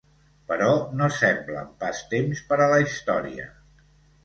Però 0.51 0.69
no 1.01 1.09
semblen 1.17 1.69
pas 1.85 2.01
temps 2.15 2.43
per 2.49 2.59
a 2.65 2.69
la 2.75 2.83
història. 2.87 3.49